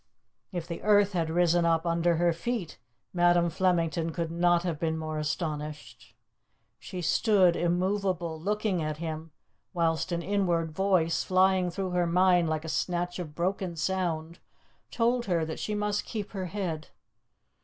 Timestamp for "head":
16.47-16.87